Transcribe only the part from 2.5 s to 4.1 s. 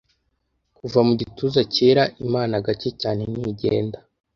gake cyane ntigenda